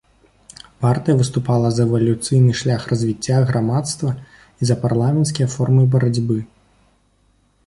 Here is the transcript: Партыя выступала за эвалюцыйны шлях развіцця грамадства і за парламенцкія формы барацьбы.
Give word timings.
Партыя 0.83 1.15
выступала 1.19 1.69
за 1.75 1.83
эвалюцыйны 1.89 2.55
шлях 2.63 2.81
развіцця 2.93 3.37
грамадства 3.51 4.09
і 4.59 4.71
за 4.71 4.75
парламенцкія 4.87 5.47
формы 5.59 5.83
барацьбы. 5.99 6.37